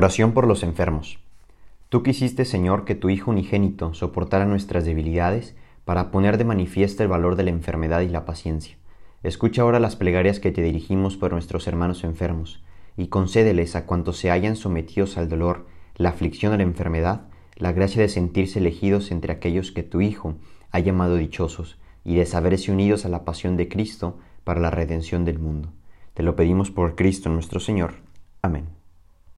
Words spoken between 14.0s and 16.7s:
se hayan sometidos al dolor, la aflicción a la